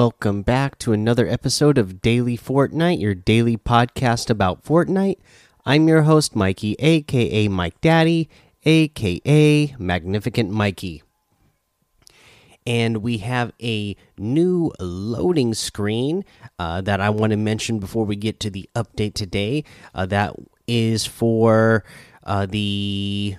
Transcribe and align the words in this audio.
Welcome 0.00 0.40
back 0.40 0.78
to 0.78 0.94
another 0.94 1.28
episode 1.28 1.76
of 1.76 2.00
Daily 2.00 2.38
Fortnite, 2.38 3.02
your 3.02 3.14
daily 3.14 3.58
podcast 3.58 4.30
about 4.30 4.64
Fortnite. 4.64 5.18
I'm 5.66 5.88
your 5.88 6.04
host, 6.04 6.34
Mikey, 6.34 6.74
aka 6.78 7.48
Mike 7.48 7.78
Daddy, 7.82 8.30
aka 8.64 9.76
Magnificent 9.78 10.50
Mikey. 10.50 11.02
And 12.66 13.02
we 13.02 13.18
have 13.18 13.52
a 13.62 13.94
new 14.16 14.72
loading 14.80 15.52
screen 15.52 16.24
uh, 16.58 16.80
that 16.80 17.02
I 17.02 17.10
want 17.10 17.32
to 17.32 17.36
mention 17.36 17.78
before 17.78 18.06
we 18.06 18.16
get 18.16 18.40
to 18.40 18.48
the 18.48 18.70
update 18.74 19.12
today. 19.12 19.64
Uh, 19.94 20.06
that 20.06 20.34
is 20.66 21.04
for 21.04 21.84
uh, 22.24 22.46
the 22.46 23.36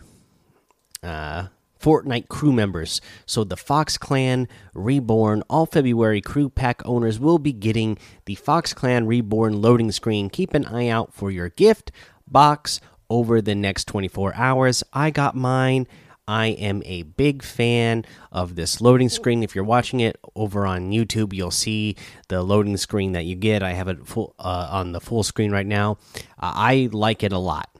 uh, 1.01 1.47
Fortnite 1.81 2.27
crew 2.27 2.51
members. 2.51 3.01
So 3.25 3.43
the 3.43 3.57
Fox 3.57 3.97
Clan 3.97 4.47
Reborn 4.73 5.43
All 5.49 5.65
February 5.65 6.21
crew 6.21 6.49
pack 6.49 6.81
owners 6.85 7.19
will 7.19 7.39
be 7.39 7.53
getting 7.53 7.97
the 8.25 8.35
Fox 8.35 8.73
Clan 8.73 9.07
Reborn 9.07 9.61
loading 9.61 9.91
screen. 9.91 10.29
Keep 10.29 10.53
an 10.53 10.65
eye 10.65 10.87
out 10.87 11.13
for 11.13 11.31
your 11.31 11.49
gift 11.49 11.91
box 12.27 12.79
over 13.09 13.41
the 13.41 13.55
next 13.55 13.85
24 13.85 14.35
hours. 14.35 14.83
I 14.93 15.09
got 15.09 15.35
mine. 15.35 15.87
I 16.27 16.47
am 16.47 16.81
a 16.85 17.03
big 17.03 17.43
fan 17.43 18.05
of 18.31 18.55
this 18.55 18.79
loading 18.79 19.09
screen. 19.09 19.43
If 19.43 19.55
you're 19.55 19.63
watching 19.63 19.99
it 19.99 20.17
over 20.35 20.65
on 20.65 20.91
YouTube, 20.91 21.33
you'll 21.33 21.51
see 21.51 21.97
the 22.29 22.43
loading 22.43 22.77
screen 22.77 23.13
that 23.13 23.25
you 23.25 23.35
get. 23.35 23.63
I 23.63 23.73
have 23.73 23.87
it 23.87 24.07
full 24.07 24.35
uh, 24.39 24.69
on 24.71 24.91
the 24.91 25.01
full 25.01 25.23
screen 25.23 25.51
right 25.51 25.65
now. 25.65 25.97
Uh, 26.39 26.53
I 26.55 26.89
like 26.91 27.23
it 27.23 27.33
a 27.33 27.37
lot. 27.37 27.70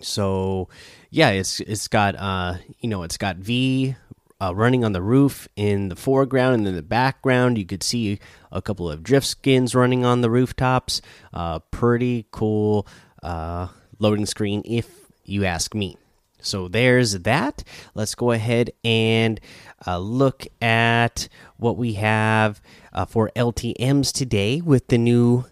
So, 0.00 0.68
yeah, 1.10 1.30
it's 1.30 1.60
it's 1.60 1.88
got 1.88 2.16
uh, 2.16 2.54
you 2.80 2.88
know, 2.88 3.02
it's 3.02 3.16
got 3.16 3.36
V 3.36 3.96
uh, 4.40 4.54
running 4.54 4.84
on 4.84 4.92
the 4.92 5.02
roof 5.02 5.48
in 5.56 5.88
the 5.88 5.96
foreground 5.96 6.54
and 6.54 6.68
in 6.68 6.76
the 6.76 6.82
background. 6.82 7.58
You 7.58 7.66
could 7.66 7.82
see 7.82 8.18
a 8.52 8.62
couple 8.62 8.90
of 8.90 9.02
drift 9.02 9.26
skins 9.26 9.74
running 9.74 10.04
on 10.04 10.20
the 10.20 10.30
rooftops. 10.30 11.02
Uh, 11.32 11.58
pretty 11.70 12.26
cool 12.30 12.86
uh, 13.22 13.68
loading 13.98 14.26
screen, 14.26 14.62
if 14.64 14.88
you 15.24 15.44
ask 15.44 15.74
me. 15.74 15.96
So 16.40 16.68
there's 16.68 17.12
that. 17.20 17.64
Let's 17.94 18.14
go 18.14 18.30
ahead 18.30 18.70
and 18.84 19.40
uh, 19.86 19.98
look 19.98 20.46
at 20.62 21.28
what 21.56 21.76
we 21.76 21.94
have 21.94 22.60
uh, 22.92 23.06
for 23.06 23.32
LTMs 23.34 24.12
today 24.12 24.60
with 24.60 24.86
the 24.86 24.98
new 24.98 25.46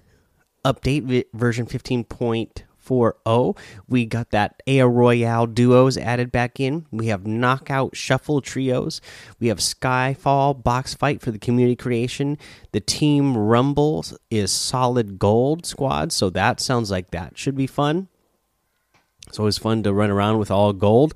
update 0.64 1.24
version 1.34 1.66
15.40. 2.86 3.56
We 3.88 4.06
got 4.06 4.30
that 4.30 4.62
Air 4.66 4.88
Royale 4.88 5.46
duos 5.46 5.96
added 5.96 6.32
back 6.32 6.60
in. 6.60 6.86
We 6.90 7.06
have 7.08 7.26
knockout 7.26 7.96
shuffle 7.96 8.40
trios. 8.40 9.00
We 9.38 9.48
have 9.48 9.58
Skyfall 9.58 10.62
box 10.62 10.94
fight 10.94 11.20
for 11.20 11.30
the 11.30 11.38
community 11.38 11.76
creation. 11.76 12.38
The 12.72 12.80
Team 12.80 13.36
Rumble 13.36 14.04
is 14.30 14.52
solid 14.52 15.18
gold 15.18 15.66
squad, 15.66 16.12
so 16.12 16.30
that 16.30 16.60
sounds 16.60 16.90
like 16.90 17.10
that 17.10 17.38
should 17.38 17.56
be 17.56 17.66
fun. 17.66 18.08
It's 19.26 19.38
always 19.38 19.58
fun 19.58 19.82
to 19.82 19.92
run 19.92 20.10
around 20.10 20.38
with 20.38 20.50
all 20.50 20.72
gold. 20.72 21.14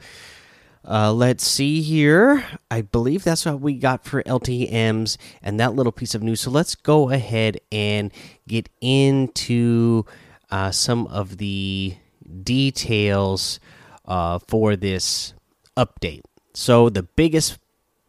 Uh, 0.82 1.12
let's 1.12 1.46
see 1.46 1.82
here. 1.82 2.44
I 2.70 2.80
believe 2.80 3.22
that's 3.22 3.44
what 3.44 3.60
we 3.60 3.74
got 3.74 4.04
for 4.04 4.22
LTMs 4.22 5.18
and 5.42 5.60
that 5.60 5.74
little 5.74 5.92
piece 5.92 6.14
of 6.14 6.22
news. 6.22 6.40
So 6.40 6.50
let's 6.50 6.74
go 6.74 7.10
ahead 7.10 7.60
and 7.70 8.10
get 8.48 8.68
into 8.80 10.06
uh, 10.50 10.70
some 10.70 11.06
of 11.08 11.38
the 11.38 11.94
details 12.42 13.60
uh, 14.06 14.38
for 14.48 14.76
this 14.76 15.34
update. 15.76 16.22
So 16.52 16.88
the 16.88 17.02
biggest 17.02 17.58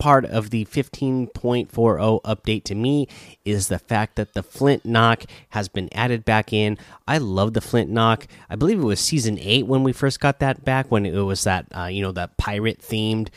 part 0.01 0.25
of 0.25 0.49
the 0.49 0.65
15.40 0.65 2.21
update 2.23 2.63
to 2.63 2.73
me 2.73 3.07
is 3.45 3.67
the 3.67 3.77
fact 3.77 4.15
that 4.15 4.33
the 4.33 4.41
flint 4.41 4.83
knock 4.83 5.25
has 5.49 5.67
been 5.67 5.89
added 5.93 6.25
back 6.25 6.51
in. 6.51 6.75
I 7.07 7.19
love 7.19 7.53
the 7.53 7.61
flint 7.61 7.91
knock. 7.91 8.25
I 8.49 8.55
believe 8.55 8.79
it 8.79 8.83
was 8.83 8.99
season 8.99 9.37
8 9.39 9.67
when 9.67 9.83
we 9.83 9.93
first 9.93 10.19
got 10.19 10.39
that 10.39 10.65
back 10.65 10.89
when 10.89 11.05
it 11.05 11.15
was 11.21 11.43
that 11.43 11.67
uh, 11.77 11.85
you 11.85 12.01
know 12.01 12.11
that 12.13 12.35
pirate 12.37 12.79
themed 12.81 13.29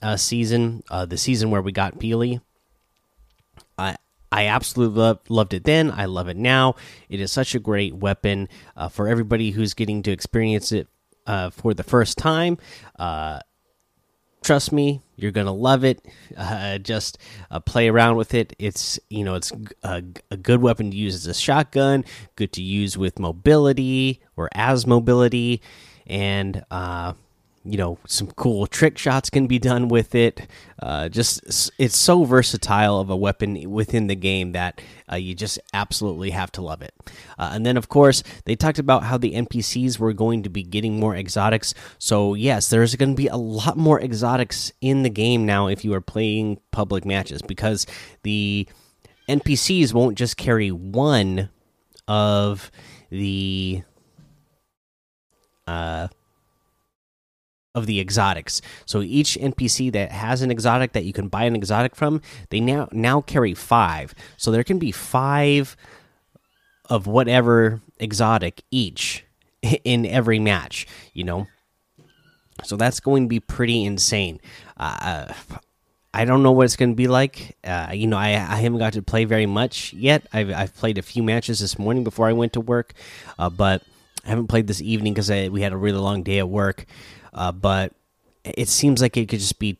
uh, 0.00 0.16
season, 0.16 0.84
uh, 0.90 1.04
the 1.04 1.16
season 1.16 1.50
where 1.50 1.62
we 1.62 1.72
got 1.72 1.98
Peely. 1.98 2.40
I 4.32 4.46
absolutely 4.46 5.00
love, 5.00 5.20
loved 5.28 5.54
it 5.54 5.64
then. 5.64 5.90
I 5.90 6.06
love 6.06 6.28
it 6.28 6.36
now. 6.36 6.76
It 7.08 7.20
is 7.20 7.30
such 7.30 7.54
a 7.54 7.58
great 7.58 7.94
weapon 7.94 8.48
uh, 8.76 8.88
for 8.88 9.06
everybody 9.06 9.50
who's 9.50 9.74
getting 9.74 10.02
to 10.04 10.10
experience 10.10 10.72
it 10.72 10.88
uh, 11.26 11.50
for 11.50 11.74
the 11.74 11.82
first 11.84 12.18
time. 12.18 12.58
Uh, 12.98 13.40
trust 14.42 14.72
me 14.72 15.00
you're 15.14 15.30
gonna 15.30 15.52
love 15.52 15.84
it 15.84 16.04
uh, 16.36 16.76
just 16.78 17.16
uh, 17.52 17.60
play 17.60 17.88
around 17.88 18.16
with 18.16 18.34
it 18.34 18.54
it's 18.58 18.98
you 19.08 19.24
know 19.24 19.36
it's 19.36 19.52
a, 19.84 20.02
a, 20.32 20.36
good 20.36 20.60
weapon 20.60 20.90
to 20.90 20.96
use 20.96 21.14
as 21.14 21.26
a 21.26 21.34
shotgun 21.34 22.04
good 22.34 22.52
to 22.52 22.60
use 22.60 22.98
with 22.98 23.20
mobility 23.20 24.20
or 24.36 24.48
as 24.52 24.84
mobility 24.84 25.62
and 26.08 26.64
uh, 26.72 27.12
you 27.64 27.76
know 27.76 27.96
some 28.06 28.28
cool 28.32 28.66
trick 28.66 28.98
shots 28.98 29.30
can 29.30 29.46
be 29.46 29.58
done 29.58 29.88
with 29.88 30.14
it. 30.14 30.48
Uh, 30.80 31.08
just 31.08 31.70
it's 31.78 31.96
so 31.96 32.24
versatile 32.24 32.98
of 32.98 33.08
a 33.08 33.16
weapon 33.16 33.70
within 33.70 34.08
the 34.08 34.16
game 34.16 34.52
that 34.52 34.80
uh, 35.10 35.16
you 35.16 35.34
just 35.34 35.58
absolutely 35.72 36.30
have 36.30 36.50
to 36.52 36.62
love 36.62 36.82
it. 36.82 36.92
Uh, 37.38 37.50
and 37.52 37.64
then 37.64 37.76
of 37.76 37.88
course 37.88 38.22
they 38.46 38.56
talked 38.56 38.78
about 38.78 39.04
how 39.04 39.16
the 39.16 39.34
npcs 39.34 39.98
were 39.98 40.12
going 40.12 40.42
to 40.42 40.50
be 40.50 40.62
getting 40.62 40.98
more 40.98 41.14
exotics. 41.14 41.72
So 41.98 42.34
yes 42.34 42.68
there's 42.68 42.96
going 42.96 43.10
to 43.10 43.16
be 43.16 43.28
a 43.28 43.36
lot 43.36 43.76
more 43.76 44.00
exotics 44.00 44.72
in 44.80 45.04
the 45.04 45.10
game 45.10 45.46
now 45.46 45.68
if 45.68 45.84
you 45.84 45.94
are 45.94 46.00
playing 46.00 46.60
public 46.72 47.04
matches 47.04 47.42
because 47.42 47.86
the 48.24 48.66
npcs 49.28 49.92
won't 49.92 50.18
just 50.18 50.36
carry 50.36 50.72
one 50.72 51.48
of 52.08 52.72
the 53.10 53.82
uh 55.68 56.08
of 57.74 57.86
the 57.86 58.00
exotics. 58.00 58.60
So 58.84 59.00
each 59.00 59.38
NPC 59.40 59.92
that 59.92 60.12
has 60.12 60.42
an 60.42 60.50
exotic 60.50 60.92
that 60.92 61.04
you 61.04 61.12
can 61.12 61.28
buy 61.28 61.44
an 61.44 61.56
exotic 61.56 61.96
from, 61.96 62.20
they 62.50 62.60
now 62.60 62.88
now 62.92 63.20
carry 63.20 63.54
5. 63.54 64.14
So 64.36 64.50
there 64.50 64.64
can 64.64 64.78
be 64.78 64.92
5 64.92 65.76
of 66.90 67.06
whatever 67.06 67.80
exotic 67.98 68.62
each 68.70 69.24
in 69.84 70.04
every 70.06 70.38
match, 70.38 70.86
you 71.14 71.24
know. 71.24 71.46
So 72.64 72.76
that's 72.76 73.00
going 73.00 73.24
to 73.24 73.28
be 73.28 73.40
pretty 73.40 73.84
insane. 73.84 74.40
Uh, 74.76 75.32
I 76.14 76.26
don't 76.26 76.42
know 76.42 76.52
what 76.52 76.64
it's 76.64 76.76
going 76.76 76.90
to 76.90 76.96
be 76.96 77.08
like. 77.08 77.56
Uh, 77.64 77.90
you 77.94 78.06
know, 78.06 78.18
I, 78.18 78.28
I 78.28 78.56
haven't 78.56 78.78
got 78.78 78.92
to 78.92 79.02
play 79.02 79.24
very 79.24 79.46
much 79.46 79.94
yet. 79.94 80.26
I've, 80.32 80.50
I've 80.50 80.76
played 80.76 80.98
a 80.98 81.02
few 81.02 81.22
matches 81.22 81.60
this 81.60 81.78
morning 81.78 82.04
before 82.04 82.28
I 82.28 82.34
went 82.34 82.52
to 82.52 82.60
work, 82.60 82.92
uh, 83.38 83.48
but 83.48 83.82
I 84.24 84.28
haven't 84.28 84.48
played 84.48 84.66
this 84.66 84.82
evening 84.82 85.14
because 85.14 85.30
we 85.30 85.62
had 85.62 85.72
a 85.72 85.76
really 85.76 85.98
long 85.98 86.22
day 86.22 86.38
at 86.38 86.48
work. 86.48 86.84
Uh, 87.32 87.52
but 87.52 87.92
it 88.44 88.68
seems 88.68 89.00
like 89.00 89.16
it 89.16 89.28
could 89.28 89.40
just 89.40 89.58
be 89.58 89.78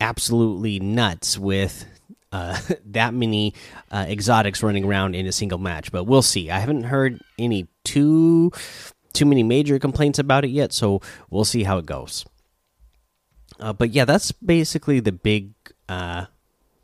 absolutely 0.00 0.80
nuts 0.80 1.38
with 1.38 1.86
uh, 2.32 2.58
that 2.86 3.14
many 3.14 3.54
uh, 3.90 4.06
exotics 4.08 4.62
running 4.62 4.84
around 4.84 5.14
in 5.14 5.26
a 5.26 5.32
single 5.32 5.58
match. 5.58 5.92
But 5.92 6.04
we'll 6.04 6.22
see. 6.22 6.50
I 6.50 6.58
haven't 6.58 6.84
heard 6.84 7.20
any 7.38 7.68
too 7.84 8.50
too 9.12 9.26
many 9.26 9.42
major 9.42 9.78
complaints 9.78 10.18
about 10.18 10.44
it 10.44 10.48
yet, 10.48 10.72
so 10.72 11.00
we'll 11.28 11.44
see 11.44 11.64
how 11.64 11.78
it 11.78 11.84
goes. 11.84 12.24
Uh, 13.60 13.72
but 13.72 13.90
yeah, 13.90 14.06
that's 14.06 14.32
basically 14.32 15.00
the 15.00 15.12
big 15.12 15.52
uh, 15.88 16.24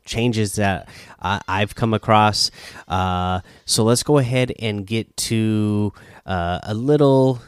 changes 0.05 0.55
that 0.55 0.87
I've 1.19 1.73
come 1.73 1.93
across. 1.93 2.51
Uh, 2.87 3.41
so 3.65 3.83
let's 3.83 4.03
go 4.03 4.19
ahead 4.19 4.53
and 4.59 4.85
get 4.85 5.17
to 5.17 5.91
uh, 6.25 6.59
a 6.63 6.73
little 6.75 7.41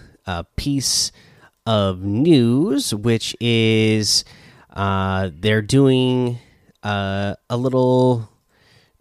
piece 0.56 1.12
of 1.66 2.02
news, 2.02 2.94
which 2.94 3.36
is 3.40 4.26
uh, 4.72 5.30
they're 5.34 5.62
doing 5.62 6.40
uh, 6.84 7.36
a 7.50 7.58
little 7.58 8.30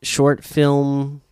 short 0.02 0.44
film 0.44 1.22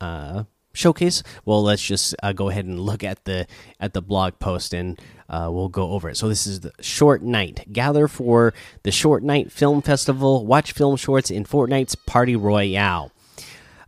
uh, 0.00 0.44
showcase. 0.72 1.22
Well, 1.44 1.62
let's 1.62 1.82
just 1.82 2.14
uh, 2.22 2.32
go 2.32 2.48
ahead 2.48 2.64
and 2.64 2.78
look 2.78 3.02
at 3.02 3.24
the 3.24 3.46
at 3.80 3.94
the 3.94 4.02
blog 4.02 4.38
post, 4.38 4.74
and 4.74 5.00
uh, 5.28 5.48
we'll 5.50 5.68
go 5.68 5.90
over 5.90 6.08
it. 6.10 6.16
So 6.16 6.28
this 6.28 6.46
is 6.46 6.60
the 6.60 6.72
short 6.80 7.22
night. 7.22 7.72
Gather 7.72 8.06
for 8.06 8.54
the 8.82 8.92
short 8.92 9.22
night 9.22 9.50
film 9.50 9.82
festival. 9.82 10.46
Watch 10.46 10.72
film 10.72 10.96
shorts 10.96 11.30
in 11.30 11.44
Fortnite's 11.44 11.94
Party 11.94 12.36
Royale. 12.36 13.10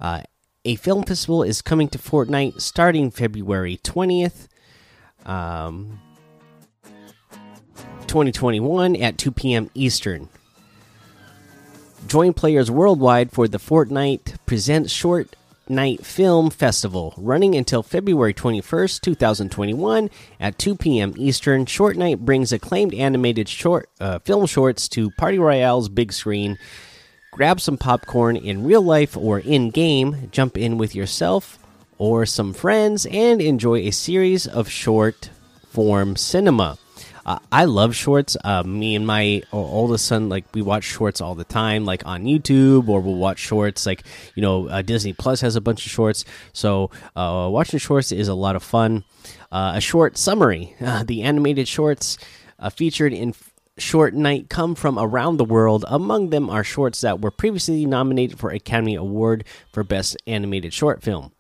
Uh, 0.00 0.22
a 0.64 0.75
film 0.76 1.05
festival 1.05 1.43
is 1.43 1.62
coming 1.62 1.88
to 1.88 1.99
Fortnite 1.99 2.60
starting 2.60 3.10
February 3.10 3.78
twentieth. 3.82 4.49
Um, 5.25 6.00
2021 8.08 8.96
at 8.96 9.19
2 9.19 9.31
p.m. 9.31 9.70
Eastern. 9.75 10.28
Join 12.06 12.32
players 12.32 12.70
worldwide 12.70 13.32
for 13.32 13.46
the 13.46 13.58
Fortnite 13.58 14.37
Presents 14.46 14.90
Short 14.93 15.37
Night 15.69 16.06
Film 16.06 16.49
Festival, 16.50 17.12
running 17.19 17.55
until 17.55 17.82
February 17.82 18.32
21st, 18.32 19.00
2021 19.02 20.08
at 20.40 20.58
2 20.58 20.76
p.m. 20.76 21.12
Eastern. 21.16 21.66
Short 21.66 21.96
Night 21.96 22.20
brings 22.20 22.52
acclaimed 22.52 22.94
animated 22.94 23.49
short 23.49 23.90
uh, 24.00 24.19
film 24.20 24.46
shorts 24.46 24.88
to 24.88 25.10
Party 25.12 25.38
Royale's 25.38 25.88
big 25.88 26.12
screen. 26.12 26.58
grab 27.32 27.60
some 27.60 27.76
popcorn 27.76 28.37
in 28.37 28.64
real 28.64 28.82
life 28.82 29.16
or 29.16 29.38
in 29.38 29.70
game, 29.70 30.28
jump 30.31 30.56
in 30.56 30.78
with 30.78 30.94
yourself 30.94 31.58
or 31.99 32.25
some 32.25 32.55
friends, 32.55 33.06
and 33.06 33.43
enjoy 33.43 33.81
a 33.81 33.90
series 33.90 34.46
of 34.46 34.69
short 34.69 35.31
form 35.69 36.16
cinema. 36.16 36.78
Uh, 37.28 37.38
I 37.52 37.66
love 37.66 37.94
shorts. 37.94 38.38
Uh, 38.42 38.62
me 38.62 38.96
and 38.96 39.06
my 39.06 39.42
oldest 39.52 40.06
son, 40.06 40.30
like 40.30 40.46
we 40.54 40.62
watch 40.62 40.84
shorts 40.84 41.20
all 41.20 41.34
the 41.34 41.44
time, 41.44 41.84
like 41.84 42.06
on 42.06 42.25
YouTube, 42.25 42.88
or 42.88 43.02
we'll 43.02 43.16
watch 43.16 43.38
shorts. 43.38 43.84
Like 43.84 44.02
you 44.34 44.40
know, 44.40 44.66
uh, 44.69 44.80
Disney 44.80 45.12
Plus 45.12 45.42
has 45.42 45.54
a 45.54 45.60
bunch 45.60 45.84
of 45.84 45.92
shorts, 45.92 46.25
so 46.54 46.90
uh, 47.14 47.46
watching 47.52 47.80
shorts 47.80 48.12
is 48.12 48.28
a 48.28 48.34
lot 48.34 48.56
of 48.56 48.62
fun. 48.62 49.04
Uh, 49.52 49.72
a 49.75 49.80
short 49.82 50.16
summary: 50.16 50.75
uh, 50.80 51.04
the 51.04 51.22
animated 51.22 51.69
shorts 51.69 52.16
featured 52.75 53.12
in 53.12 53.34
Short 53.76 54.14
Night 54.14 54.48
come 54.48 54.74
from 54.74 54.98
around 54.98 55.36
the 55.36 55.44
world. 55.44 55.84
Among 55.86 56.31
them 56.31 56.48
are 56.48 56.64
shorts 56.64 57.02
that 57.02 57.20
were 57.20 57.31
previously 57.31 57.84
nominated 57.84 58.38
for 58.38 58.48
Academy 58.48 58.94
Award 58.94 59.44
for 59.70 59.84
Best 59.84 60.16
Animated 60.26 60.72
Short 60.72 61.02
Film. 61.02 61.32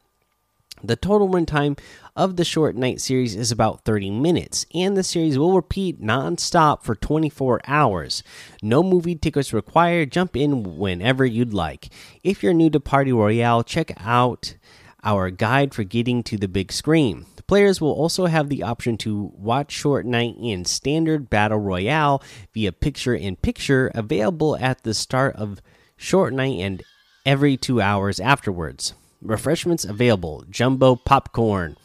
The 0.84 0.96
total 0.96 1.28
runtime 1.28 1.78
of 2.18 2.34
the 2.34 2.44
Short 2.44 2.74
Night 2.74 3.00
series 3.00 3.36
is 3.36 3.52
about 3.52 3.84
30 3.84 4.10
minutes, 4.10 4.66
and 4.74 4.96
the 4.96 5.04
series 5.04 5.38
will 5.38 5.54
repeat 5.54 6.00
non 6.00 6.36
stop 6.36 6.82
for 6.82 6.96
24 6.96 7.60
hours. 7.64 8.24
No 8.60 8.82
movie 8.82 9.14
tickets 9.14 9.52
required. 9.52 10.10
Jump 10.10 10.36
in 10.36 10.76
whenever 10.78 11.24
you'd 11.24 11.54
like. 11.54 11.90
If 12.24 12.42
you're 12.42 12.52
new 12.52 12.70
to 12.70 12.80
Party 12.80 13.12
Royale, 13.12 13.62
check 13.62 13.92
out 14.04 14.56
our 15.04 15.30
guide 15.30 15.72
for 15.72 15.84
getting 15.84 16.24
to 16.24 16.36
the 16.36 16.48
big 16.48 16.72
screen. 16.72 17.24
The 17.36 17.44
players 17.44 17.80
will 17.80 17.92
also 17.92 18.26
have 18.26 18.48
the 18.48 18.64
option 18.64 18.98
to 18.98 19.30
watch 19.36 19.70
Short 19.70 20.04
Night 20.04 20.34
in 20.40 20.64
Standard 20.64 21.30
Battle 21.30 21.58
Royale 21.58 22.20
via 22.52 22.72
picture 22.72 23.14
in 23.14 23.36
picture, 23.36 23.92
available 23.94 24.56
at 24.56 24.82
the 24.82 24.92
start 24.92 25.36
of 25.36 25.62
Short 25.96 26.34
Night 26.34 26.58
and 26.58 26.82
every 27.24 27.56
two 27.56 27.80
hours 27.80 28.18
afterwards. 28.18 28.94
Refreshments 29.22 29.84
available 29.84 30.44
jumbo 30.48 30.96
popcorn. 30.96 31.76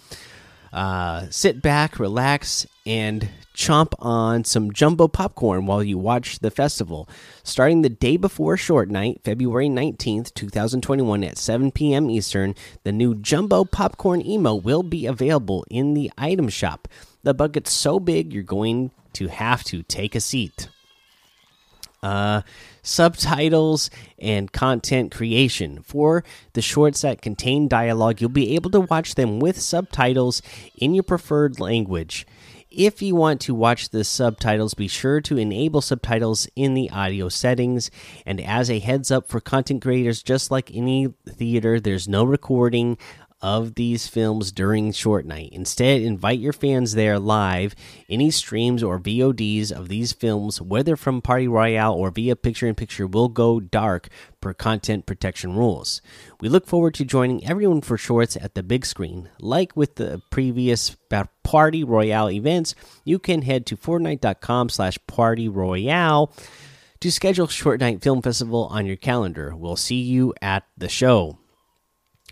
Uh, 0.71 1.27
sit 1.29 1.61
back, 1.61 1.99
relax, 1.99 2.65
and 2.85 3.29
chomp 3.55 3.93
on 3.99 4.43
some 4.43 4.73
jumbo 4.73 5.07
popcorn 5.07 5.65
while 5.65 5.83
you 5.83 5.97
watch 5.97 6.39
the 6.39 6.49
festival. 6.49 7.07
Starting 7.43 7.81
the 7.81 7.89
day 7.89 8.17
before 8.17 8.57
Short 8.57 8.89
Night, 8.89 9.21
February 9.23 9.67
19th, 9.69 10.33
2021, 10.33 11.23
at 11.23 11.37
7 11.37 11.71
p.m. 11.71 12.09
Eastern, 12.09 12.55
the 12.83 12.91
new 12.91 13.13
jumbo 13.15 13.63
popcorn 13.63 14.25
emo 14.25 14.55
will 14.55 14.83
be 14.83 15.05
available 15.05 15.63
in 15.69 15.93
the 15.93 16.11
item 16.17 16.49
shop. 16.49 16.87
The 17.21 17.33
bucket's 17.33 17.71
so 17.71 17.99
big, 17.99 18.33
you're 18.33 18.43
going 18.43 18.91
to 19.13 19.27
have 19.27 19.63
to 19.65 19.83
take 19.83 20.15
a 20.15 20.19
seat. 20.19 20.67
Uh, 22.01 22.41
subtitles, 22.83 23.89
and 24.19 24.51
content 24.51 25.11
creation. 25.11 25.81
For 25.81 26.23
the 26.53 26.61
shorts 26.61 27.01
that 27.01 27.21
contain 27.21 27.67
dialogue, 27.67 28.21
you'll 28.21 28.29
be 28.29 28.55
able 28.55 28.69
to 28.71 28.81
watch 28.81 29.15
them 29.15 29.39
with 29.39 29.59
subtitles 29.59 30.41
in 30.75 30.93
your 30.93 31.03
preferred 31.03 31.59
language. 31.59 32.27
If 32.75 33.03
you 33.03 33.13
want 33.13 33.39
to 33.41 33.53
watch 33.53 33.89
the 33.89 34.03
subtitles, 34.03 34.73
be 34.73 34.87
sure 34.87 35.21
to 35.21 35.37
enable 35.37 35.79
subtitles 35.79 36.47
in 36.55 36.73
the 36.73 36.89
audio 36.89 37.29
settings. 37.29 37.91
And 38.25 38.41
as 38.41 38.67
a 38.71 38.79
heads 38.79 39.11
up 39.11 39.29
for 39.29 39.39
content 39.39 39.83
creators, 39.83 40.23
just 40.23 40.49
like 40.49 40.71
any 40.73 41.13
theater, 41.29 41.79
there's 41.79 42.07
no 42.07 42.23
recording 42.23 42.97
of 43.43 43.75
these 43.75 44.07
films 44.07 44.53
during 44.53 44.93
short 44.93 45.25
night. 45.25 45.49
Instead, 45.51 46.01
invite 46.01 46.39
your 46.39 46.53
fans 46.53 46.93
there 46.93 47.19
live. 47.19 47.75
Any 48.09 48.31
streams 48.31 48.81
or 48.81 48.97
VODs 48.97 49.69
of 49.69 49.89
these 49.89 50.13
films, 50.13 50.61
whether 50.61 50.95
from 50.95 51.21
Party 51.21 51.47
Royale 51.47 51.93
or 51.93 52.09
via 52.09 52.37
picture 52.37 52.67
in 52.67 52.73
picture, 52.73 53.05
will 53.05 53.27
go 53.27 53.59
dark 53.59 54.07
per 54.39 54.53
content 54.53 55.05
protection 55.05 55.55
rules. 55.55 56.01
We 56.39 56.47
look 56.47 56.65
forward 56.65 56.93
to 56.95 57.05
joining 57.05 57.45
everyone 57.45 57.81
for 57.81 57.97
shorts 57.97 58.37
at 58.37 58.55
the 58.55 58.63
big 58.63 58.85
screen. 58.85 59.29
Like 59.39 59.75
with 59.75 59.95
the 59.95 60.21
previous 60.31 60.95
Party 61.43 61.83
Royale 61.83 62.31
events, 62.31 62.75
you 63.03 63.19
can 63.19 63.41
head 63.41 63.65
to 63.67 63.77
Fortnite.com 63.77 64.69
slash 64.69 64.97
Party 65.05 65.49
Royale 65.49 66.33
to 67.01 67.11
schedule 67.11 67.47
Short 67.47 67.81
Night 67.81 68.01
Film 68.01 68.21
Festival 68.21 68.67
on 68.71 68.85
your 68.85 68.95
calendar. 68.95 69.53
We'll 69.53 69.75
see 69.75 70.01
you 70.01 70.33
at 70.41 70.63
the 70.77 70.87
show. 70.87 71.39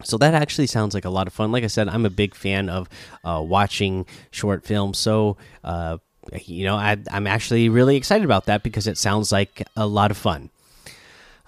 So 0.04 0.18
that 0.18 0.34
actually 0.34 0.68
sounds 0.68 0.94
like 0.94 1.06
a 1.06 1.10
lot 1.10 1.28
of 1.28 1.34
fun. 1.34 1.52
Like 1.52 1.64
I 1.64 1.68
said, 1.68 1.88
I'm 1.88 2.06
a 2.06 2.10
big 2.10 2.36
fan 2.36 2.70
of 2.70 2.90
uh, 3.24 3.42
watching 3.46 4.06
short 4.32 4.66
films. 4.66 4.98
So, 4.98 5.38
uh, 5.64 5.98
you 6.46 6.66
know, 6.66 6.76
I, 6.76 6.98
am 7.10 7.28
actually 7.28 7.70
really 7.70 7.96
excited 7.98 8.26
about 8.26 8.46
that 8.46 8.64
because 8.64 8.88
it 8.88 8.98
sounds 8.98 9.32
like 9.32 9.68
a 9.76 9.86
lot 9.86 10.12
of 10.12 10.18
fun. 10.18 10.50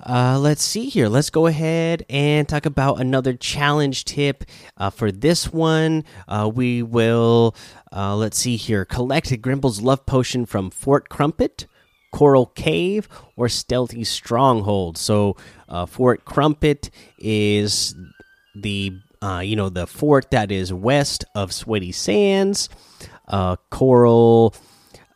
Uh, 0.06 0.38
let's 0.38 0.62
see 0.64 0.90
here. 0.90 1.08
Let's 1.08 1.30
go 1.30 1.48
ahead 1.48 2.06
and 2.10 2.48
talk 2.48 2.66
about 2.66 3.00
another 3.00 3.34
challenge 3.34 4.04
tip. 4.04 4.44
Uh, 4.76 4.90
for 4.90 5.12
this 5.12 5.54
one, 5.54 6.04
uh, 6.28 6.52
we 6.54 6.84
will, 6.84 7.56
uh, 7.96 8.16
let's 8.16 8.38
see 8.38 8.58
here, 8.58 8.84
collect 8.84 9.42
Grimble's 9.42 9.82
Love 9.82 10.06
Potion 10.06 10.46
from 10.46 10.70
Fort 10.70 11.10
Crumpet. 11.10 11.68
Coral 12.12 12.46
Cave 12.46 13.10
or 13.36 13.50
Stealthy 13.50 14.04
Stronghold. 14.04 15.00
So, 15.00 15.36
Fort 15.88 16.26
Crumpet 16.26 16.92
is 17.18 17.96
the 18.56 19.00
uh, 19.22 19.40
you 19.40 19.56
know 19.56 19.70
the 19.70 19.88
fort 19.88 20.32
that 20.32 20.52
is 20.52 20.74
west 20.74 21.26
of 21.36 21.54
Sweaty 21.54 21.92
Sands. 21.92 22.70
Uh, 23.28 23.56
Coral 23.70 24.54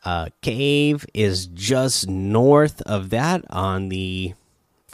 uh, 0.06 0.30
Cave 0.42 1.06
is 1.14 1.48
just 1.48 2.08
north 2.08 2.82
of 2.84 3.10
that 3.10 3.44
on 3.50 3.90
the, 3.90 4.34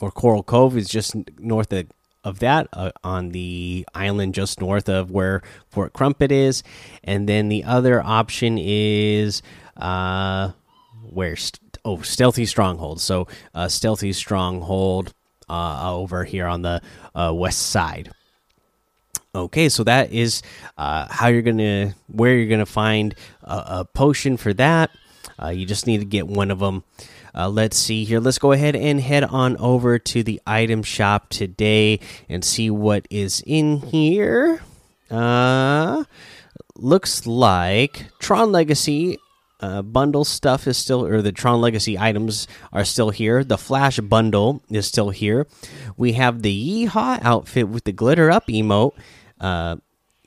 or 0.01 0.09
Coral 0.09 0.41
Cove 0.41 0.75
is 0.75 0.89
just 0.89 1.15
north 1.37 1.71
of, 1.71 1.85
of 2.23 2.39
that 2.39 2.67
uh, 2.73 2.91
on 3.03 3.29
the 3.29 3.85
island 3.93 4.33
just 4.33 4.59
north 4.59 4.89
of 4.89 5.11
where 5.11 5.43
Fort 5.69 5.93
Crumpet 5.93 6.31
is, 6.31 6.63
and 7.03 7.29
then 7.29 7.49
the 7.49 7.63
other 7.63 8.01
option 8.01 8.57
is 8.59 9.43
uh, 9.77 10.51
where 11.03 11.37
oh 11.85 12.01
Stealthy 12.01 12.47
Stronghold. 12.47 12.99
So 12.99 13.27
uh, 13.53 13.67
Stealthy 13.67 14.13
Stronghold 14.13 15.13
uh, 15.47 15.93
over 15.93 16.23
here 16.23 16.47
on 16.47 16.63
the 16.63 16.81
uh, 17.13 17.31
west 17.35 17.67
side. 17.67 18.11
Okay, 19.35 19.67
so 19.67 19.83
that 19.85 20.11
is 20.11 20.43
uh, 20.77 21.07
how 21.09 21.27
you're 21.27 21.41
gonna 21.41 21.95
where 22.05 22.35
you're 22.35 22.49
gonna 22.49 22.67
find 22.67 23.15
a, 23.41 23.63
a 23.79 23.85
potion 23.85 24.37
for 24.37 24.53
that. 24.53 24.91
Uh, 25.41 25.49
you 25.49 25.65
just 25.65 25.87
need 25.87 25.99
to 25.99 26.05
get 26.05 26.27
one 26.27 26.51
of 26.51 26.59
them. 26.59 26.83
Uh, 27.33 27.49
let's 27.49 27.75
see 27.75 28.03
here. 28.03 28.19
Let's 28.19 28.37
go 28.37 28.51
ahead 28.51 28.75
and 28.75 29.01
head 29.01 29.23
on 29.23 29.57
over 29.57 29.97
to 29.97 30.21
the 30.21 30.39
item 30.45 30.83
shop 30.83 31.29
today 31.29 31.99
and 32.29 32.45
see 32.45 32.69
what 32.69 33.07
is 33.09 33.43
in 33.47 33.77
here. 33.77 34.61
Uh, 35.09 36.03
looks 36.75 37.25
like 37.25 38.05
Tron 38.19 38.51
Legacy 38.51 39.17
uh, 39.61 39.81
bundle 39.81 40.25
stuff 40.25 40.67
is 40.67 40.77
still, 40.77 41.05
or 41.05 41.23
the 41.23 41.31
Tron 41.31 41.59
Legacy 41.59 41.97
items 41.97 42.47
are 42.71 42.85
still 42.85 43.09
here. 43.09 43.43
The 43.43 43.57
Flash 43.57 43.99
bundle 43.99 44.61
is 44.69 44.85
still 44.85 45.09
here. 45.09 45.47
We 45.97 46.13
have 46.13 46.43
the 46.43 46.85
Yeehaw 46.85 47.23
outfit 47.23 47.67
with 47.69 47.85
the 47.85 47.93
glitter 47.93 48.29
up 48.29 48.47
emote 48.47 48.93
uh, 49.43 49.75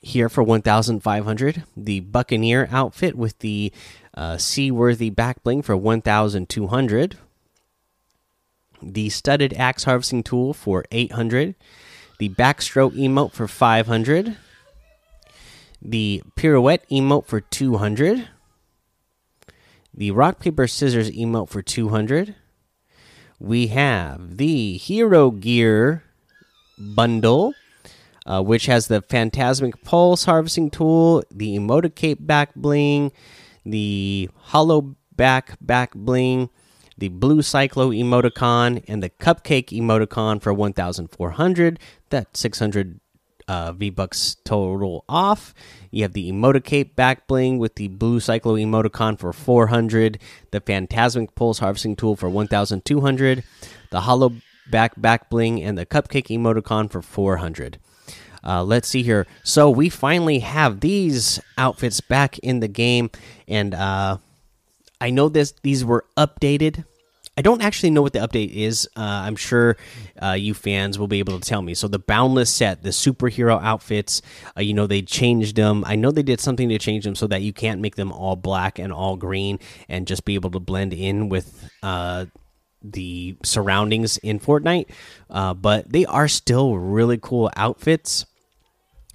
here 0.01 0.29
for 0.29 0.43
1500 0.43 1.63
the 1.75 1.99
buccaneer 2.01 2.69
outfit 2.71 3.15
with 3.15 3.37
the 3.39 3.73
uh, 4.13 4.37
seaworthy 4.37 5.09
back 5.09 5.43
bling 5.43 5.61
for 5.61 5.75
1200 5.75 7.17
the 8.81 9.09
studded 9.09 9.53
axe 9.55 9.83
harvesting 9.85 10.21
tool 10.21 10.53
for 10.53 10.85
800 10.91 11.55
the 12.19 12.29
backstroke 12.29 12.95
emote 12.95 13.33
for 13.33 13.47
500 13.47 14.37
the 15.81 16.21
pirouette 16.35 16.87
emote 16.91 17.25
for 17.25 17.41
200 17.41 18.29
the 19.93 20.11
rock 20.11 20.39
paper 20.39 20.67
scissors 20.67 21.09
emote 21.09 21.49
for 21.49 21.63
200 21.63 22.35
we 23.39 23.67
have 23.67 24.37
the 24.37 24.77
hero 24.77 25.31
gear 25.31 26.03
bundle 26.77 27.55
uh, 28.27 28.43
which 28.43 28.65
has 28.65 28.87
the 28.87 29.01
Phantasmic 29.01 29.83
Pulse 29.83 30.25
harvesting 30.25 30.69
tool, 30.69 31.23
the 31.31 31.57
Emoticape 31.57 32.17
back 32.19 32.53
bling, 32.55 33.11
the 33.65 34.29
Hollow 34.35 34.95
back 35.15 35.57
back 35.61 35.93
bling, 35.95 36.49
the 36.97 37.09
Blue 37.09 37.41
Cyclo 37.41 37.97
emoticon, 37.97 38.83
and 38.87 39.01
the 39.01 39.09
Cupcake 39.09 39.69
emoticon 39.69 40.41
for 40.41 40.53
1,400. 40.53 41.79
That 42.09 42.35
600 42.35 42.99
uh, 43.47 43.71
V 43.71 43.89
Bucks 43.89 44.35
total 44.43 45.05
off. 45.07 45.53
You 45.91 46.03
have 46.03 46.13
the 46.13 46.29
Emoticape 46.29 46.95
back 46.95 47.27
bling 47.27 47.59
with 47.59 47.75
the 47.75 47.87
Blue 47.87 48.19
Cyclo 48.19 48.61
emoticon 48.61 49.17
for 49.17 49.31
400, 49.31 50.19
the 50.51 50.59
Phantasmic 50.59 51.33
Pulse 51.35 51.59
harvesting 51.59 51.95
tool 51.95 52.15
for 52.15 52.29
1,200, 52.29 53.43
the 53.89 54.01
Hollow 54.01 54.33
back 54.69 54.99
back 54.99 55.29
bling, 55.29 55.63
and 55.63 55.77
the 55.77 55.85
Cupcake 55.85 56.27
emoticon 56.27 56.91
for 56.91 57.01
400. 57.01 57.79
Uh, 58.47 58.63
let's 58.63 58.87
see 58.87 59.03
here. 59.03 59.27
So 59.43 59.69
we 59.69 59.89
finally 59.89 60.39
have 60.39 60.79
these 60.79 61.39
outfits 61.57 61.99
back 61.99 62.39
in 62.39 62.61
the 62.61 62.69
game, 62.69 63.11
and 63.47 63.75
uh, 63.75 64.17
I 65.01 65.09
know 65.09 65.27
this 65.27 65.53
these 65.63 65.83
were 65.83 66.05
updated 66.15 66.85
I 67.37 67.41
don't 67.41 67.61
actually 67.61 67.91
know 67.91 68.01
what 68.01 68.13
the 68.13 68.19
update 68.19 68.51
is. 68.51 68.89
Uh, 68.97 69.01
I'm 69.01 69.35
sure 69.35 69.77
uh, 70.21 70.31
you 70.31 70.55
fans 70.55 70.97
will 70.97 71.07
be 71.07 71.19
able 71.19 71.39
to 71.39 71.47
tell 71.47 71.61
me. 71.61 71.75
So 71.75 71.87
the 71.87 71.99
boundless 71.99 72.49
set, 72.49 72.81
the 72.81 72.89
superhero 72.89 73.61
outfits, 73.61 74.23
uh, 74.57 74.61
you 74.61 74.73
know 74.73 74.87
they 74.87 75.03
changed 75.03 75.55
them. 75.55 75.83
I 75.85 75.95
know 75.95 76.09
they 76.09 76.23
did 76.23 76.41
something 76.41 76.67
to 76.69 76.79
change 76.79 77.03
them 77.03 77.13
so 77.13 77.27
that 77.27 77.43
you 77.43 77.53
can't 77.53 77.79
make 77.79 77.95
them 77.95 78.11
all 78.11 78.35
black 78.35 78.79
and 78.79 78.91
all 78.91 79.15
green 79.15 79.59
and 79.87 80.07
just 80.07 80.25
be 80.25 80.33
able 80.33 80.49
to 80.51 80.59
blend 80.59 80.93
in 80.93 81.29
with 81.29 81.69
uh, 81.83 82.25
the 82.81 83.37
surroundings 83.43 84.17
in 84.17 84.39
Fortnite. 84.39 84.87
Uh, 85.29 85.53
but 85.53 85.91
they 85.91 86.07
are 86.07 86.27
still 86.27 86.75
really 86.75 87.19
cool 87.21 87.51
outfits. 87.55 88.25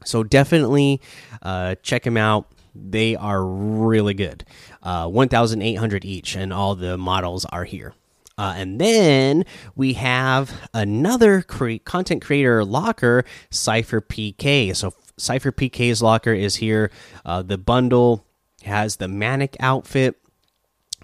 So 0.05 0.23
definitely 0.23 1.01
uh, 1.43 1.77
check 1.83 2.05
them 2.05 2.17
out. 2.17 2.47
They 2.75 3.17
are 3.17 3.45
really 3.45 4.15
good. 4.15 4.45
1,800 4.83 6.05
each, 6.05 6.35
and 6.37 6.53
all 6.53 6.75
the 6.75 6.97
models 6.97 7.45
are 7.47 7.65
here. 7.65 7.95
Uh, 8.39 8.55
and 8.57 8.81
then 8.81 9.45
we 9.77 9.93
have 9.93 10.69
another 10.73 11.43
cre 11.43 11.75
content 11.85 12.23
creator 12.23 12.65
locker, 12.65 13.25
Cypher 13.51 14.01
PK. 14.01 14.75
So 14.75 14.95
Cypher 15.17 15.53
PK's 15.53 16.03
locker 16.03 16.33
is 16.33 16.57
here. 16.57 16.91
Uh, 17.25 17.43
the 17.43 17.59
bundle 17.59 18.27
has 18.63 18.97
the 18.97 19.09
Manic 19.09 19.57
outfit, 19.61 20.17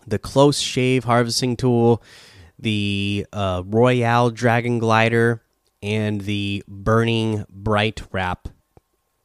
the 0.07 0.19
Close 0.19 0.59
Shave 0.61 1.05
harvesting 1.05 1.57
tool, 1.57 2.02
the 2.59 3.26
uh, 3.33 3.62
Royale 3.67 4.31
Dragon 4.31 4.78
Glider, 4.78 5.43
and 5.83 6.23
the 6.23 6.64
Burning 6.67 7.45
Bright 7.50 8.02
Wrap. 8.11 8.49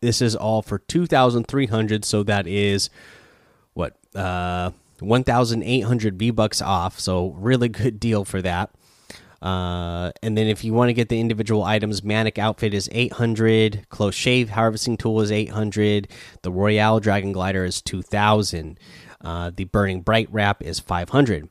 This 0.04 0.22
is 0.22 0.36
all 0.36 0.62
for 0.62 0.80
2,300. 0.80 2.04
So 2.04 2.24
that 2.24 2.46
is 2.46 2.90
what? 3.74 3.96
Uh, 4.14 4.72
1,800 5.00 6.20
V 6.20 6.32
bucks 6.32 6.62
off. 6.62 7.00
So 7.00 7.30
really 7.38 7.70
good 7.70 8.00
deal 8.02 8.26
for 8.26 8.42
that. 8.42 8.70
Uh, 9.42 10.12
and 10.22 10.38
then 10.38 10.48
if 10.48 10.64
you 10.64 10.74
want 10.74 10.90
to 10.90 10.94
get 10.94 11.10
the 11.10 11.20
individual 11.20 11.64
items, 11.64 12.04
Manic 12.04 12.38
outfit 12.38 12.74
is 12.74 12.90
800, 12.92 13.88
Close 13.90 14.16
Shave 14.16 14.50
harvesting 14.52 14.96
tool 14.96 15.20
is 15.20 15.34
800, 15.34 16.08
the 16.44 16.52
Royale 16.52 17.02
Dragon 17.02 17.34
Glider 17.34 17.66
is 17.66 17.82
2,000, 17.82 18.80
uh, 19.20 19.52
the 19.54 19.66
Burning 19.66 20.00
Bright 20.00 20.30
Wrap 20.32 20.62
is 20.62 20.80
500, 20.80 21.50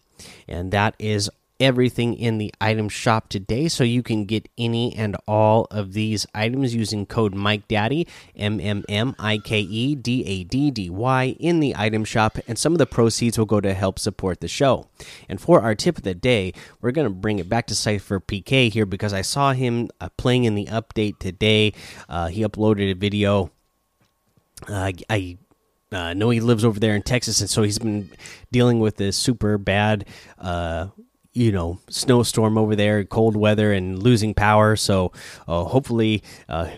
and 0.48 0.72
that 0.72 0.94
is 0.98 1.28
everything 1.62 2.14
in 2.14 2.38
the 2.38 2.52
item 2.60 2.88
shop 2.88 3.28
today 3.28 3.68
so 3.68 3.84
you 3.84 4.02
can 4.02 4.24
get 4.24 4.48
any 4.58 4.94
and 4.96 5.16
all 5.28 5.68
of 5.70 5.92
these 5.92 6.26
items 6.34 6.74
using 6.74 7.06
code 7.06 7.34
Mike 7.34 7.68
Daddy 7.68 8.06
M 8.34 8.60
M 8.60 8.84
M 8.88 9.14
I 9.18 9.38
K 9.38 9.60
E 9.60 9.94
D 9.94 10.24
A 10.26 10.42
D 10.44 10.72
D 10.72 10.90
Y 10.90 11.36
in 11.38 11.60
the 11.60 11.74
item 11.76 12.04
shop 12.04 12.36
and 12.48 12.58
some 12.58 12.72
of 12.72 12.78
the 12.78 12.86
proceeds 12.86 13.38
will 13.38 13.46
go 13.46 13.60
to 13.60 13.74
help 13.74 14.00
support 14.00 14.40
the 14.40 14.48
show. 14.48 14.88
And 15.28 15.40
for 15.40 15.62
our 15.62 15.76
tip 15.76 15.98
of 15.98 16.02
the 16.02 16.14
day, 16.14 16.52
we're 16.80 16.90
going 16.90 17.06
to 17.06 17.14
bring 17.14 17.38
it 17.38 17.48
back 17.48 17.68
to 17.68 17.76
Cypher 17.76 18.18
PK 18.18 18.72
here 18.72 18.84
because 18.84 19.12
I 19.12 19.22
saw 19.22 19.52
him 19.52 19.88
uh, 20.00 20.08
playing 20.16 20.44
in 20.44 20.56
the 20.56 20.66
update 20.66 21.20
today. 21.20 21.74
Uh, 22.08 22.26
he 22.26 22.42
uploaded 22.42 22.90
a 22.90 22.94
video. 22.94 23.52
Uh, 24.68 24.92
I 25.08 25.38
uh, 25.92 26.14
know 26.14 26.30
he 26.30 26.40
lives 26.40 26.64
over 26.64 26.80
there 26.80 26.96
in 26.96 27.02
Texas, 27.02 27.40
and 27.40 27.50
so 27.50 27.62
he's 27.62 27.78
been 27.78 28.10
dealing 28.50 28.80
with 28.80 28.96
this 28.96 29.16
super 29.16 29.58
bad 29.58 30.06
uh, 30.38 30.88
you 31.32 31.52
know 31.52 31.80
snowstorm 31.88 32.58
over 32.58 32.76
there, 32.76 33.04
cold 33.04 33.36
weather, 33.36 33.72
and 33.72 34.02
losing 34.02 34.34
power. 34.34 34.76
So 34.76 35.12
uh, 35.48 35.64
hopefully. 35.64 36.22
Uh, 36.48 36.70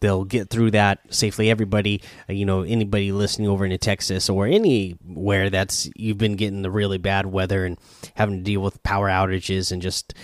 they'll 0.00 0.24
get 0.24 0.50
through 0.50 0.70
that 0.70 1.00
safely. 1.08 1.50
Everybody, 1.50 2.02
uh, 2.28 2.32
you 2.32 2.44
know, 2.44 2.62
anybody 2.62 3.12
listening 3.12 3.48
over 3.48 3.64
into 3.64 3.78
Texas 3.78 4.28
or 4.28 4.46
anywhere 4.46 5.48
that's 5.48 5.88
you've 5.96 6.18
been 6.18 6.36
getting 6.36 6.62
the 6.62 6.70
really 6.70 6.98
bad 6.98 7.26
weather 7.26 7.64
and 7.64 7.78
having 8.14 8.36
to 8.36 8.42
deal 8.42 8.60
with 8.60 8.82
power 8.82 9.08
outages 9.08 9.72
and 9.72 9.80
just 9.80 10.14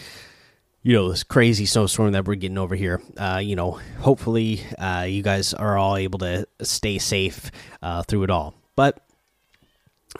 you 0.83 0.92
know 0.92 1.09
this 1.11 1.23
crazy 1.23 1.64
snowstorm 1.64 2.12
that 2.12 2.26
we're 2.26 2.35
getting 2.35 2.59
over 2.59 2.75
here. 2.75 3.00
Uh, 3.16 3.40
you 3.42 3.57
know, 3.57 3.81
hopefully 3.99 4.62
uh, 4.78 5.07
you 5.09 5.23
guys 5.23 5.54
are 5.54 5.78
all 5.78 5.97
able 5.97 6.19
to 6.19 6.47
stay 6.62 6.99
safe 6.99 7.50
uh, 7.83 8.02
through 8.02 8.25
it 8.25 8.31
all. 8.31 8.54
But 8.75 9.00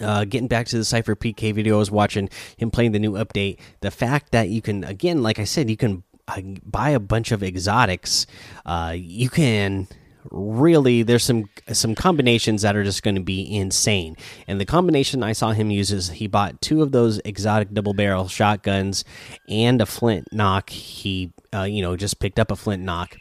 uh, 0.01 0.25
getting 0.25 0.49
back 0.49 0.67
to 0.69 0.79
the 0.79 0.85
Cypher 0.85 1.15
PK 1.15 1.55
video, 1.55 1.77
I 1.77 1.79
was 1.79 1.91
watching 1.91 2.29
him 2.57 2.71
playing 2.71 2.93
the 2.93 2.99
new 2.99 3.13
update. 3.13 3.59
The 3.81 3.91
fact 3.91 4.33
that 4.33 4.49
you 4.49 4.63
can, 4.63 4.85
again, 4.85 5.23
like 5.23 5.39
I 5.39 5.45
said, 5.45 5.69
you 5.69 5.77
can 5.77 6.03
uh, 6.29 6.41
buy 6.65 6.91
a 6.91 7.01
bunch 7.01 7.33
of 7.33 7.43
exotics. 7.43 8.27
Uh, 8.65 8.95
you 8.97 9.29
can 9.29 9.89
really 10.31 11.03
there's 11.03 11.25
some 11.25 11.49
some 11.73 11.95
combinations 11.95 12.63
that 12.63 12.77
are 12.77 12.85
just 12.85 13.03
going 13.03 13.17
to 13.17 13.21
be 13.21 13.57
insane 13.57 14.17
and 14.47 14.61
the 14.61 14.65
combination 14.65 15.23
i 15.23 15.33
saw 15.33 15.51
him 15.51 15.69
use 15.69 15.91
is 15.91 16.11
he 16.11 16.29
bought 16.29 16.61
two 16.61 16.81
of 16.81 16.93
those 16.93 17.19
exotic 17.25 17.73
double 17.73 17.93
barrel 17.93 18.29
shotguns 18.29 19.05
and 19.49 19.81
a 19.81 19.87
flint 19.87 20.25
knock 20.33 20.71
he 20.71 21.33
uh, 21.53 21.63
you 21.63 21.83
know 21.83 21.97
just 21.97 22.21
picked 22.21 22.39
up 22.39 22.53
a 22.53 22.57
flint 22.57 22.85
knock 22.85 23.17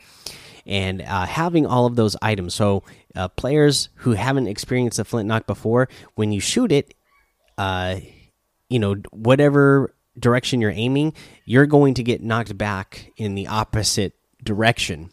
and 0.65 1.01
uh, 1.01 1.25
having 1.25 1.65
all 1.65 1.85
of 1.85 1.95
those 1.95 2.15
items. 2.21 2.53
So 2.53 2.83
uh, 3.15 3.27
players 3.29 3.89
who 3.95 4.11
haven't 4.11 4.47
experienced 4.47 4.99
a 4.99 5.03
flint 5.03 5.27
knock 5.27 5.47
before, 5.47 5.89
when 6.15 6.31
you 6.31 6.39
shoot 6.39 6.71
it, 6.71 6.93
uh, 7.57 7.97
you 8.69 8.79
know 8.79 8.95
whatever 9.11 9.93
direction 10.17 10.61
you're 10.61 10.71
aiming, 10.71 11.13
you're 11.45 11.65
going 11.65 11.93
to 11.95 12.03
get 12.03 12.23
knocked 12.23 12.57
back 12.57 13.11
in 13.17 13.35
the 13.35 13.47
opposite 13.47 14.13
direction. 14.43 15.09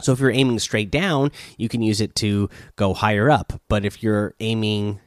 So 0.00 0.12
if 0.12 0.20
you're 0.20 0.30
aiming 0.30 0.58
straight 0.60 0.90
down, 0.90 1.30
you 1.58 1.68
can 1.68 1.82
use 1.82 2.00
it 2.00 2.14
to 2.16 2.48
go 2.76 2.94
higher 2.94 3.30
up. 3.30 3.60
But 3.68 3.84
if 3.84 4.02
you're 4.02 4.34
aiming, 4.40 5.00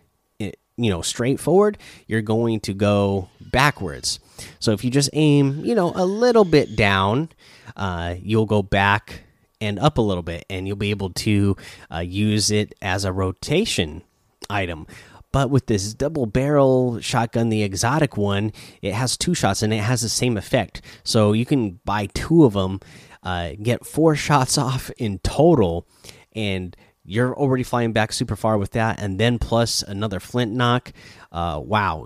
you 0.78 0.90
know, 0.90 1.02
straight 1.02 1.40
forward, 1.40 1.78
you're 2.08 2.22
going 2.22 2.60
to 2.62 2.74
go 2.74 3.30
backwards. 3.40 4.20
So 4.60 4.72
if 4.72 4.84
you 4.84 4.90
just 4.90 5.10
aim, 5.14 5.64
you 5.64 5.76
know, 5.76 5.92
a 5.96 6.06
little 6.06 6.46
bit 6.46 6.76
down, 6.76 7.30
uh, 7.76 8.16
you'll 8.22 8.46
go 8.46 8.64
back 8.64 9.24
and 9.62 9.80
up 9.80 9.98
a 9.98 10.02
little 10.02 10.24
bit, 10.24 10.46
and 10.50 10.68
you'll 10.68 10.76
be 10.76 10.90
able 10.90 11.12
to 11.12 11.56
uh, 11.94 12.00
use 12.00 12.52
it 12.52 12.74
as 12.82 13.06
a 13.06 13.14
rotation 13.14 14.04
item. 14.50 14.86
But 15.32 15.50
with 15.50 15.66
this 15.66 15.94
double 15.94 16.28
barrel 16.28 17.00
shotgun, 17.00 17.50
the 17.50 17.64
exotic 17.64 18.18
one, 18.18 18.52
it 18.82 18.94
has 18.94 19.18
two 19.18 19.34
shots 19.34 19.64
and 19.64 19.74
it 19.74 19.78
has 19.78 20.02
the 20.02 20.10
same 20.10 20.38
effect. 20.38 20.82
So 21.04 21.34
you 21.34 21.46
can 21.46 21.80
buy 21.86 22.08
two 22.14 22.44
of 22.44 22.54
them, 22.54 22.82
uh, 23.24 23.54
get 23.62 23.86
four 23.86 24.16
shots 24.28 24.58
off 24.58 24.92
in 24.98 25.20
total, 25.20 25.88
and 26.34 26.78
you're 27.06 27.36
already 27.36 27.64
flying 27.64 27.94
back 27.94 28.14
super 28.14 28.36
far 28.36 28.58
with 28.58 28.72
that. 28.72 29.00
And 29.00 29.20
then 29.20 29.40
plus 29.40 29.82
another 29.84 30.20
flint 30.20 30.54
knock. 30.54 30.92
Uh, 31.32 31.60
wow 31.64 32.06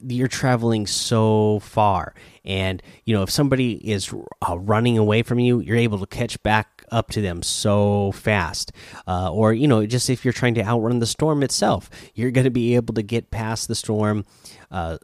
you're 0.00 0.28
traveling 0.28 0.86
so 0.86 1.60
far 1.60 2.14
and 2.44 2.82
you 3.04 3.14
know 3.14 3.22
if 3.22 3.30
somebody 3.30 3.72
is 3.72 4.12
uh, 4.48 4.58
running 4.58 4.98
away 4.98 5.22
from 5.22 5.38
you 5.38 5.60
you're 5.60 5.76
able 5.76 5.98
to 5.98 6.06
catch 6.06 6.40
back 6.42 6.84
up 6.90 7.10
to 7.10 7.20
them 7.20 7.42
so 7.42 8.12
fast 8.12 8.72
uh, 9.06 9.32
or 9.32 9.52
you 9.52 9.66
know 9.66 9.86
just 9.86 10.10
if 10.10 10.24
you're 10.24 10.32
trying 10.32 10.54
to 10.54 10.62
outrun 10.62 10.98
the 10.98 11.06
storm 11.06 11.42
itself 11.42 11.88
you're 12.14 12.30
going 12.30 12.44
to 12.44 12.50
be 12.50 12.74
able 12.74 12.94
to 12.94 13.02
get 13.02 13.30
past 13.30 13.68
the 13.68 13.74
storm 13.74 14.24
uh, 14.70 14.98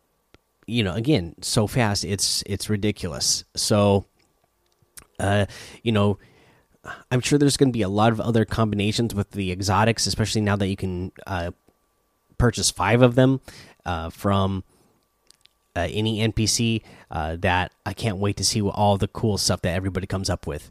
you 0.66 0.82
know 0.82 0.94
again 0.94 1.34
so 1.40 1.66
fast 1.66 2.04
it's 2.04 2.42
it's 2.46 2.68
ridiculous 2.68 3.44
so 3.54 4.04
uh, 5.18 5.46
you 5.82 5.92
know 5.92 6.18
i'm 7.10 7.20
sure 7.20 7.38
there's 7.38 7.56
going 7.56 7.68
to 7.68 7.76
be 7.76 7.82
a 7.82 7.88
lot 7.88 8.12
of 8.12 8.20
other 8.20 8.44
combinations 8.44 9.14
with 9.14 9.30
the 9.32 9.50
exotics 9.52 10.06
especially 10.06 10.40
now 10.40 10.56
that 10.56 10.68
you 10.68 10.76
can 10.76 11.12
uh, 11.26 11.50
purchase 12.38 12.70
five 12.70 13.02
of 13.02 13.14
them 13.14 13.40
uh, 13.84 14.10
from 14.10 14.64
uh, 15.76 15.86
any 15.90 16.26
NPC 16.26 16.82
uh, 17.10 17.36
that 17.36 17.72
I 17.86 17.92
can't 17.92 18.16
wait 18.16 18.36
to 18.38 18.44
see 18.44 18.60
all 18.60 18.96
the 18.96 19.08
cool 19.08 19.38
stuff 19.38 19.62
that 19.62 19.74
everybody 19.74 20.06
comes 20.06 20.28
up 20.28 20.46
with. 20.46 20.70